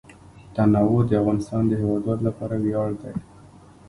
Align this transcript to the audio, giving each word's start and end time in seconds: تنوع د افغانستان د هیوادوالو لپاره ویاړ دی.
تنوع 0.55 0.99
د 1.05 1.11
افغانستان 1.21 1.63
د 1.67 1.71
هیوادوالو 1.81 2.25
لپاره 2.29 2.55
ویاړ 2.63 2.89
دی. 3.01 3.13